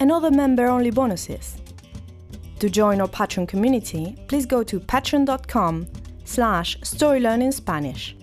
and 0.00 0.10
other 0.10 0.30
member-only 0.30 0.90
bonuses. 0.90 1.56
To 2.60 2.70
join 2.70 3.00
our 3.00 3.08
Patreon 3.08 3.48
community, 3.48 4.16
please 4.28 4.46
go 4.46 4.62
to 4.62 4.80
patreon.com 4.80 5.86
slash 6.24 6.78
storylearningspanish. 6.80 8.14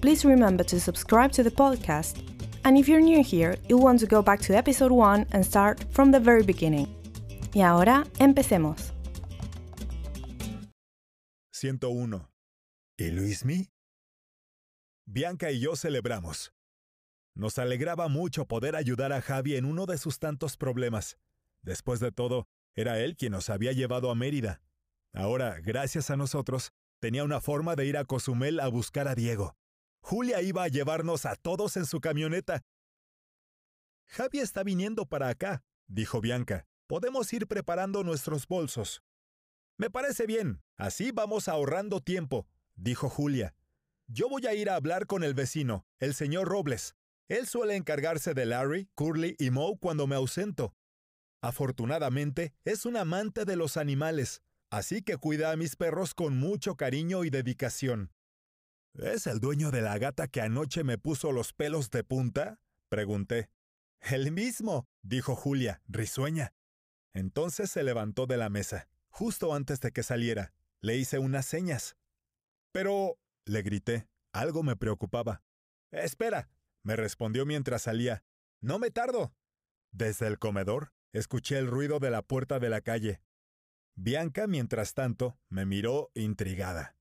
Please 0.00 0.24
remember 0.24 0.64
to 0.64 0.80
subscribe 0.80 1.32
to 1.32 1.42
the 1.42 1.50
podcast, 1.50 2.22
and 2.64 2.76
if 2.78 2.88
you're 2.88 3.00
new 3.00 3.22
here, 3.22 3.56
you'll 3.68 3.82
want 3.82 4.00
to 4.00 4.06
go 4.06 4.22
back 4.22 4.40
to 4.40 4.56
episode 4.56 4.92
1 4.92 5.26
and 5.32 5.44
start 5.44 5.84
from 5.90 6.10
the 6.10 6.20
very 6.20 6.42
beginning. 6.42 6.88
Y 7.54 7.62
ahora, 7.62 8.04
empecemos. 8.18 8.92
101. 11.52 12.28
¿Y 12.98 13.10
Luismi? 13.10 13.68
Bianca 15.06 15.50
y 15.50 15.60
yo 15.60 15.76
celebramos. 15.76 16.50
Nos 17.34 17.58
alegraba 17.58 18.08
mucho 18.08 18.46
poder 18.46 18.76
ayudar 18.76 19.12
a 19.12 19.20
Javi 19.20 19.56
en 19.56 19.64
uno 19.64 19.86
de 19.86 19.98
sus 19.98 20.18
tantos 20.18 20.56
problemas. 20.56 21.18
Después 21.62 21.98
de 21.98 22.12
todo, 22.12 22.46
era 22.74 23.00
él 23.00 23.16
quien 23.16 23.32
nos 23.32 23.50
había 23.50 23.72
llevado 23.72 24.10
a 24.10 24.14
Mérida. 24.14 24.60
Ahora, 25.12 25.58
gracias 25.60 26.10
a 26.10 26.16
nosotros, 26.16 26.72
tenía 27.00 27.24
una 27.24 27.40
forma 27.40 27.74
de 27.76 27.86
ir 27.86 27.96
a 27.96 28.04
Cozumel 28.04 28.60
a 28.60 28.68
buscar 28.68 29.08
a 29.08 29.14
Diego. 29.14 29.56
Julia 30.00 30.42
iba 30.42 30.62
a 30.62 30.68
llevarnos 30.68 31.26
a 31.26 31.34
todos 31.34 31.76
en 31.76 31.86
su 31.86 32.00
camioneta. 32.00 32.62
Javi 34.06 34.38
está 34.38 34.62
viniendo 34.62 35.06
para 35.06 35.28
acá, 35.28 35.64
dijo 35.86 36.20
Bianca. 36.20 36.66
Podemos 36.86 37.32
ir 37.32 37.46
preparando 37.46 38.04
nuestros 38.04 38.46
bolsos. 38.46 39.02
Me 39.76 39.90
parece 39.90 40.26
bien, 40.26 40.62
así 40.76 41.10
vamos 41.10 41.48
ahorrando 41.48 42.00
tiempo, 42.00 42.46
dijo 42.76 43.08
Julia. 43.08 43.54
Yo 44.06 44.28
voy 44.28 44.46
a 44.46 44.54
ir 44.54 44.68
a 44.68 44.76
hablar 44.76 45.06
con 45.06 45.24
el 45.24 45.34
vecino, 45.34 45.86
el 45.98 46.14
señor 46.14 46.48
Robles. 46.48 46.94
Él 47.28 47.46
suele 47.46 47.76
encargarse 47.76 48.34
de 48.34 48.46
Larry, 48.46 48.88
Curly 48.94 49.36
y 49.38 49.50
Moe 49.50 49.78
cuando 49.78 50.06
me 50.06 50.16
ausento. 50.16 50.74
Afortunadamente, 51.42 52.54
es 52.64 52.86
un 52.86 52.96
amante 52.96 53.44
de 53.44 53.56
los 53.56 53.76
animales, 53.76 54.42
así 54.70 55.02
que 55.02 55.16
cuida 55.16 55.50
a 55.50 55.56
mis 55.56 55.76
perros 55.76 56.14
con 56.14 56.36
mucho 56.36 56.76
cariño 56.76 57.24
y 57.24 57.30
dedicación. 57.30 58.12
¿Es 58.94 59.26
el 59.26 59.40
dueño 59.40 59.70
de 59.70 59.82
la 59.82 59.98
gata 59.98 60.28
que 60.28 60.40
anoche 60.40 60.84
me 60.84 60.98
puso 60.98 61.32
los 61.32 61.52
pelos 61.52 61.90
de 61.90 62.04
punta? 62.04 62.60
pregunté. 62.88 63.50
El 64.00 64.30
mismo, 64.30 64.86
dijo 65.02 65.34
Julia, 65.34 65.82
risueña. 65.86 66.54
Entonces 67.14 67.70
se 67.70 67.82
levantó 67.82 68.26
de 68.26 68.36
la 68.36 68.50
mesa. 68.50 68.88
Justo 69.08 69.54
antes 69.54 69.80
de 69.80 69.92
que 69.92 70.02
saliera, 70.02 70.52
le 70.80 70.96
hice 70.96 71.18
unas 71.18 71.46
señas. 71.46 71.96
Pero, 72.72 73.18
le 73.46 73.62
grité, 73.62 74.08
algo 74.32 74.62
me 74.62 74.76
preocupaba. 74.76 75.42
Espera, 75.90 76.48
me 76.84 76.94
respondió 76.96 77.44
mientras 77.46 77.82
salía. 77.82 78.22
No 78.60 78.78
me 78.78 78.90
tardo. 78.90 79.34
Desde 79.90 80.26
el 80.26 80.38
comedor 80.38 80.92
escuché 81.12 81.58
el 81.58 81.66
ruido 81.66 81.98
de 81.98 82.10
la 82.10 82.22
puerta 82.22 82.60
de 82.60 82.68
la 82.68 82.80
calle. 82.80 83.20
Bianca, 83.96 84.46
mientras 84.46 84.94
tanto, 84.94 85.38
me 85.48 85.66
miró 85.66 86.10
intrigada. 86.14 86.96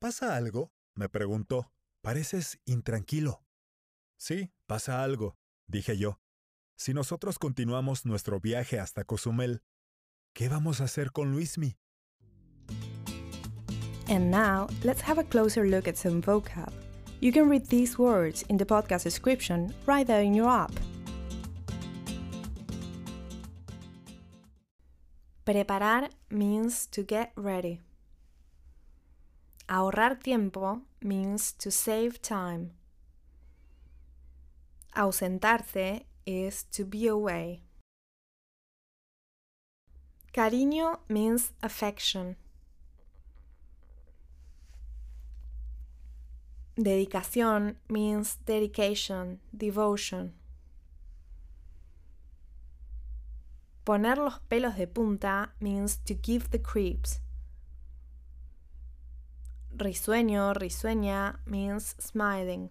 ¿Pasa 0.00 0.36
algo? 0.36 0.72
me 0.94 1.08
preguntó. 1.08 1.72
Pareces 2.02 2.60
intranquilo. 2.64 3.44
Sí, 4.18 4.52
pasa 4.66 5.02
algo, 5.02 5.36
dije 5.66 5.96
yo. 5.96 6.20
Si 6.76 6.94
nosotros 6.94 7.38
continuamos 7.38 8.06
nuestro 8.06 8.40
viaje 8.40 8.78
hasta 8.80 9.04
Cozumel, 9.04 9.62
¿qué 10.34 10.48
vamos 10.48 10.80
a 10.80 10.84
hacer 10.84 11.12
con 11.12 11.32
Luismi? 11.32 11.76
And 14.08 14.30
now, 14.30 14.66
let's 14.82 15.02
have 15.02 15.20
a 15.20 15.24
closer 15.24 15.64
look 15.64 15.86
at 15.88 15.96
some 15.96 16.20
vocab. 16.20 16.81
You 17.22 17.30
can 17.30 17.48
read 17.48 17.66
these 17.66 18.00
words 18.00 18.42
in 18.48 18.56
the 18.56 18.66
podcast 18.66 19.04
description 19.04 19.72
right 19.86 20.04
there 20.04 20.22
in 20.22 20.34
your 20.34 20.50
app. 20.50 20.72
Preparar 25.46 26.08
means 26.30 26.86
to 26.86 27.04
get 27.04 27.30
ready. 27.36 27.78
Ahorrar 29.68 30.20
tiempo 30.20 30.82
means 31.00 31.52
to 31.52 31.70
save 31.70 32.20
time. 32.20 32.72
Ausentarse 34.96 36.02
is 36.26 36.64
to 36.72 36.84
be 36.84 37.06
away. 37.06 37.62
Cariño 40.34 40.98
means 41.08 41.52
affection. 41.62 42.34
Dedicación 46.82 47.76
means 47.88 48.38
dedication, 48.44 49.40
devotion. 49.52 50.34
Poner 53.84 54.18
los 54.18 54.40
pelos 54.48 54.76
de 54.76 54.88
punta 54.88 55.54
means 55.60 55.98
to 55.98 56.14
give 56.20 56.50
the 56.50 56.60
creeps. 56.60 57.20
Risueño, 59.76 60.54
risueña 60.54 61.38
means 61.46 61.94
smiling. 62.00 62.70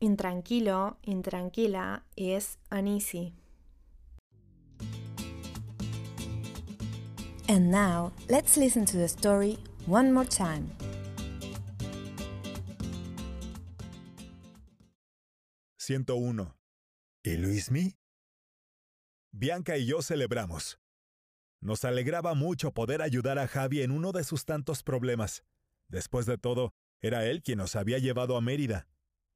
Intranquilo, 0.00 0.96
intranquila 1.04 2.02
is 2.16 2.58
uneasy. 2.72 3.34
And 7.48 7.70
now, 7.70 8.10
let's 8.28 8.56
listen 8.56 8.84
to 8.86 8.96
the 8.96 9.06
story 9.06 9.58
one 9.86 10.12
more 10.12 10.24
time. 10.24 10.72
101. 15.90 16.56
¿Y 17.24 17.36
Luismi? 17.36 17.98
Bianca 19.32 19.76
y 19.76 19.86
yo 19.86 20.02
celebramos. 20.02 20.78
Nos 21.60 21.84
alegraba 21.84 22.34
mucho 22.34 22.72
poder 22.72 23.02
ayudar 23.02 23.40
a 23.40 23.48
Javi 23.48 23.82
en 23.82 23.90
uno 23.90 24.12
de 24.12 24.22
sus 24.22 24.44
tantos 24.44 24.84
problemas. 24.84 25.42
Después 25.88 26.26
de 26.26 26.38
todo, 26.38 26.74
era 27.00 27.26
él 27.26 27.42
quien 27.42 27.58
nos 27.58 27.74
había 27.74 27.98
llevado 27.98 28.36
a 28.36 28.40
Mérida. 28.40 28.86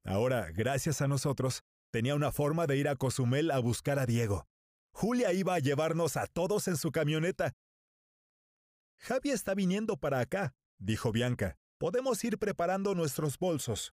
Ahora, 0.05 0.49
gracias 0.53 1.01
a 1.01 1.09
nosotros, 1.09 1.61
tenía 1.91 2.15
una 2.15 2.31
forma 2.31 2.67
de 2.67 2.77
ir 2.77 2.87
a 2.87 2.95
Cozumel 2.95 3.51
a 3.51 3.59
buscar 3.59 3.99
a 3.99 4.05
Diego. 4.05 4.47
Julia 4.93 5.33
iba 5.33 5.55
a 5.55 5.59
llevarnos 5.59 6.15
a 6.15 6.25
todos 6.25 6.69
en 6.69 6.77
su 6.77 6.93
camioneta. 6.93 7.51
Javi 8.95 9.31
está 9.31 9.55
viniendo 9.55 9.97
para 9.97 10.21
acá, 10.21 10.55
dijo 10.77 11.11
Bianca. 11.11 11.57
Podemos 11.79 12.23
ir 12.23 12.37
preparando 12.37 12.95
nuestros 12.95 13.37
bolsos. 13.37 13.93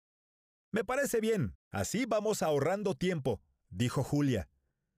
Me 0.70 0.84
parece 0.84 1.20
bien, 1.20 1.56
así 1.70 2.04
vamos 2.04 2.42
ahorrando 2.42 2.94
tiempo, 2.94 3.40
dijo 3.70 4.04
Julia. 4.04 4.48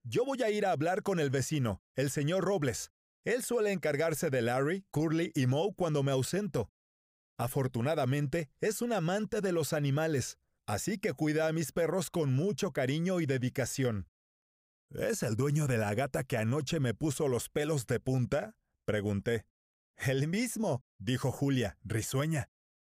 Yo 0.03 0.25
voy 0.25 0.43
a 0.43 0.51
ir 0.51 0.67
a 0.67 0.73
hablar 0.73 1.03
con 1.03 1.21
el 1.21 1.31
vecino, 1.31 1.83
el 1.95 2.11
señor 2.11 2.45
Robles. 2.45 2.91
Él 3.25 3.43
suele 3.43 3.71
encargarse 3.71 4.31
de 4.31 4.43
Larry, 4.43 4.85
Curly 4.91 5.31
y 5.35 5.47
Moe 5.47 5.75
cuando 5.77 6.03
me 6.03 6.11
ausento. 6.11 6.71
Afortunadamente, 7.37 8.51
es 8.61 8.83
un 8.83 8.93
amante 8.93 9.41
de 9.41 9.53
los 9.53 9.73
animales, 9.73 10.39
así 10.67 10.99
que 10.99 11.13
cuida 11.13 11.47
a 11.47 11.53
mis 11.53 11.73
perros 11.73 12.11
con 12.11 12.33
mucho 12.33 12.73
cariño 12.73 13.21
y 13.21 13.27
dedicación. 13.27 14.09
¿Es 14.91 15.23
el 15.23 15.37
dueño 15.37 15.69
de 15.69 15.79
la 15.79 15.95
gata 15.95 16.25
que 16.25 16.37
anoche 16.37 16.81
me 16.81 16.95
puso 16.95 17.29
los 17.29 17.49
pelos 17.49 17.87
de 17.87 18.01
punta? 18.01 18.57
pregunté. 18.85 19.47
El 19.97 20.27
mismo, 20.27 20.83
dijo 20.99 21.31
Julia, 21.31 21.79
risueña. 21.85 22.51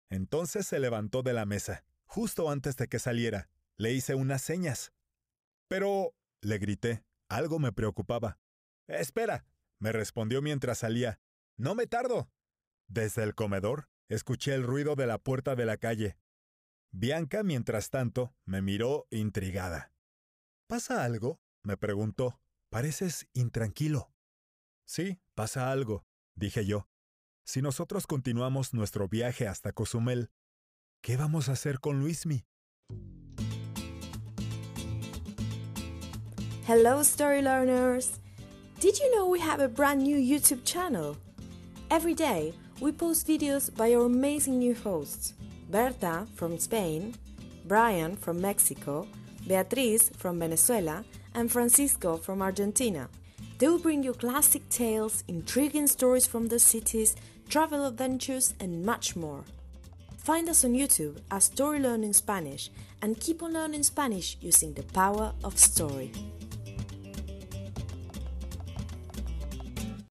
Entonces 0.09 0.67
se 0.67 0.79
levantó 0.79 1.23
de 1.23 1.33
la 1.33 1.47
mesa. 1.47 1.85
Justo 2.11 2.51
antes 2.51 2.77
de 2.77 2.89
que 2.89 2.99
saliera, 2.99 3.49
le 3.77 3.93
hice 3.93 4.17
unas 4.17 4.43
señas. 4.43 4.93
Pero, 5.69 6.13
le 6.41 6.59
grité, 6.59 7.05
algo 7.29 7.61
me 7.61 7.71
preocupaba. 7.71 8.41
Espera, 8.89 9.47
me 9.79 9.93
respondió 9.93 10.43
mientras 10.43 10.79
salía. 10.79 11.21
No 11.57 11.77
me 11.77 11.87
tardo. 11.87 12.29
Desde 12.89 13.23
el 13.23 13.37
comedor, 13.37 13.89
escuché 14.09 14.55
el 14.55 14.65
ruido 14.65 14.97
de 14.97 15.07
la 15.07 15.19
puerta 15.19 15.55
de 15.55 15.67
la 15.67 15.77
calle. 15.77 16.19
Bianca, 16.91 17.45
mientras 17.45 17.91
tanto, 17.91 18.35
me 18.45 18.61
miró 18.61 19.07
intrigada. 19.11 19.93
¿Pasa 20.67 21.05
algo? 21.05 21.41
me 21.63 21.77
preguntó. 21.77 22.41
Pareces 22.71 23.29
intranquilo. 23.35 24.13
Sí, 24.85 25.21
pasa 25.37 25.71
algo, 25.71 26.05
dije 26.35 26.67
yo. 26.67 26.89
Si 27.45 27.63
nosotros 27.63 28.09
continuamos 28.09 28.75
nuestro 28.75 29.07
viaje 29.07 29.47
hasta 29.47 29.71
Cozumel, 29.71 30.33
¿qué 31.03 31.17
vamos 31.17 31.49
a 31.49 31.53
hacer 31.53 31.81
con 31.81 32.01
Luismi? 32.01 32.45
Hello, 36.67 37.01
story 37.03 37.43
learners! 37.43 38.21
Did 38.79 38.99
you 38.99 39.15
know 39.15 39.29
we 39.29 39.41
have 39.41 39.61
a 39.61 39.69
brand 39.69 40.03
new 40.03 40.17
YouTube 40.17 40.65
channel? 40.65 41.17
Every 41.91 42.15
day, 42.15 42.53
we 42.81 42.93
post 42.93 43.27
videos 43.27 43.75
by 43.75 43.95
our 43.95 44.07
amazing 44.07 44.59
new 44.59 44.75
hosts 44.75 45.35
Berta 45.71 46.27
from 46.35 46.59
Spain, 46.59 47.15
Brian 47.65 48.17
from 48.17 48.41
Mexico, 48.41 49.07
Beatriz 49.47 50.11
from 50.17 50.39
Venezuela, 50.39 51.05
and 51.35 51.51
Francisco 51.51 52.17
from 52.17 52.43
Argentina. 52.43 53.09
They 53.59 53.69
will 53.69 53.79
bring 53.79 54.03
you 54.03 54.13
classic 54.13 54.69
tales, 54.69 55.25
intriguing 55.29 55.87
stories 55.87 56.27
from 56.27 56.49
the 56.49 56.59
cities, 56.59 57.17
travel 57.49 57.87
adventures, 57.87 58.55
and 58.61 58.85
much 58.85 59.17
more. 59.17 59.45
Find 60.31 60.49
us 60.49 60.65
on 60.65 60.75
YouTube 60.75 61.19
as 61.33 61.47
Story 61.47 61.81
Learning 61.81 62.13
Spanish 62.13 62.71
and 63.03 63.19
keep 63.19 63.43
on 63.43 63.53
learning 63.53 63.83
Spanish 63.83 64.37
using 64.41 64.73
the 64.75 64.85
power 64.85 65.33
of 65.43 65.59
story. 65.59 66.13